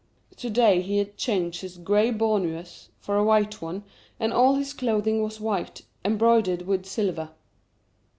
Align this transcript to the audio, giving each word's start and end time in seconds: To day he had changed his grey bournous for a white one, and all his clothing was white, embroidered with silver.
To 0.37 0.49
day 0.49 0.81
he 0.81 0.97
had 0.97 1.15
changed 1.15 1.61
his 1.61 1.77
grey 1.77 2.09
bournous 2.09 2.89
for 3.01 3.17
a 3.17 3.23
white 3.23 3.61
one, 3.61 3.83
and 4.19 4.33
all 4.33 4.55
his 4.55 4.73
clothing 4.73 5.21
was 5.21 5.39
white, 5.39 5.83
embroidered 6.03 6.63
with 6.63 6.87
silver. 6.87 7.29